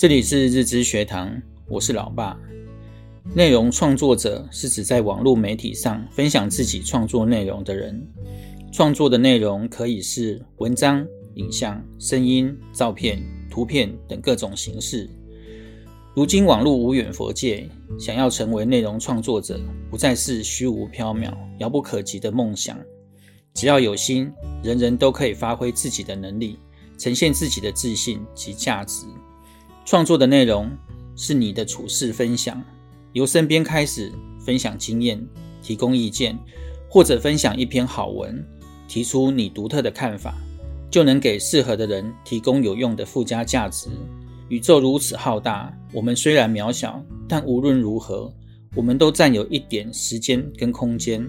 [0.00, 1.30] 这里是日知学堂，
[1.68, 2.34] 我是老爸。
[3.34, 8.02] 内容创作者是指在网络媒体上分享自己创作内容的人。
[8.72, 15.06] 创作的内容可以是文章、影像、声音、照片、图片等各种形式。
[16.16, 22.78] 如今网络无远佛界，想要成为内容创作者，不再是虚无缥缈、遥不可及的梦想。
[23.52, 24.32] 只要有心，
[24.64, 26.58] 人人都可以发挥自己的能力，
[26.96, 29.04] 呈现自己的自信及价值。
[29.84, 30.70] 创作的内容
[31.16, 32.62] 是你的处事分享，
[33.12, 35.20] 由身边开始分享经验，
[35.62, 36.38] 提供意见，
[36.88, 38.44] 或者分享一篇好文，
[38.86, 40.34] 提出你独特的看法，
[40.90, 43.88] 就能给适合的人提供有用的附加价值。
[44.48, 48.32] 宇宙如此浩大，我们虽然渺小，但无论如何，
[48.74, 51.28] 我们都占有一点时间跟空间。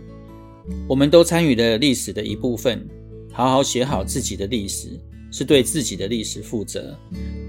[0.87, 2.87] 我们都参与了历史的一部分。
[3.33, 4.99] 好好写好自己的历史，
[5.31, 6.95] 是对自己的历史负责。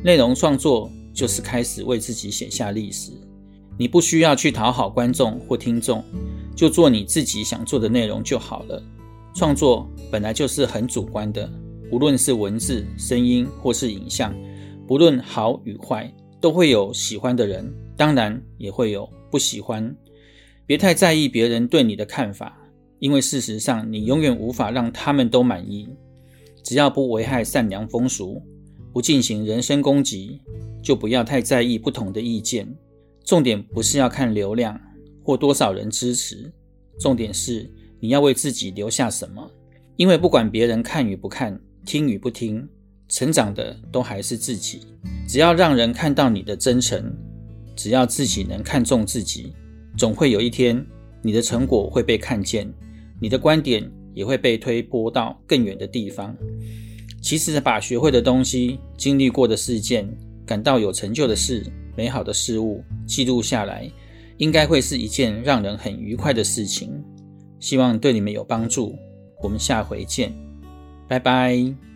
[0.03, 3.11] 内容创作就是开始为自己写下历史。
[3.79, 6.05] 你不需要去讨好观众或听众，
[6.55, 8.83] 就做你自己想做的内容就好了。
[9.35, 11.51] 创作本来就是很主观的，
[11.91, 14.35] 无论是文字、声音或是影像。
[14.87, 19.95] 不论好与坏，都会有喜欢的人，当然也会有不喜欢。
[20.67, 22.59] 别太在意别人对你的看法，
[22.99, 25.89] 因为事实上你永远无法让他们都满意。
[26.63, 28.43] 只要不危害善良风俗，
[28.93, 30.41] 不进行人身攻击，
[30.83, 32.67] 就不要太在意不同的意见。
[33.25, 34.79] 重点不是要看流量
[35.23, 36.53] 或多少人支持，
[36.99, 37.71] 重点是
[38.01, 39.51] 你要为自己留下什么。
[39.97, 42.69] 因为不管别人看与不看，听与不听。
[43.09, 44.81] 成长的都还是自己，
[45.29, 47.15] 只要让人看到你的真诚，
[47.77, 49.53] 只要自己能看重自己，
[49.99, 50.83] 总会有一天，
[51.21, 52.73] 你的成果会被看见，
[53.21, 56.37] 你的观点也会被推波到更远的地方。
[57.21, 60.09] 其实，把学会的东西、经历过的事件、
[60.45, 61.65] 感到有成就的事、
[61.97, 63.91] 美好的事物记录下来，
[64.39, 66.91] 应该会是一件让人很愉快的事情。
[67.61, 68.97] 希望对你们有帮助。
[69.41, 70.33] 我们下回见，
[71.09, 71.92] 拜拜。